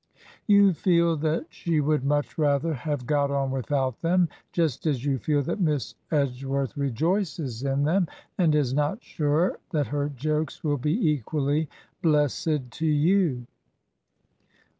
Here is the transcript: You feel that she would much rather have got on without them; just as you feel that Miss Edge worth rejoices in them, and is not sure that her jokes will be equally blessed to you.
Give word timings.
You 0.47 0.73
feel 0.73 1.15
that 1.17 1.45
she 1.51 1.79
would 1.79 2.03
much 2.03 2.35
rather 2.35 2.73
have 2.73 3.05
got 3.05 3.29
on 3.29 3.51
without 3.51 4.01
them; 4.01 4.29
just 4.51 4.87
as 4.87 5.05
you 5.05 5.19
feel 5.19 5.43
that 5.43 5.61
Miss 5.61 5.93
Edge 6.09 6.43
worth 6.43 6.75
rejoices 6.75 7.61
in 7.61 7.83
them, 7.83 8.07
and 8.35 8.55
is 8.55 8.73
not 8.73 9.03
sure 9.03 9.59
that 9.69 9.85
her 9.85 10.09
jokes 10.09 10.63
will 10.63 10.77
be 10.77 11.07
equally 11.11 11.69
blessed 12.01 12.71
to 12.71 12.85
you. 12.87 13.45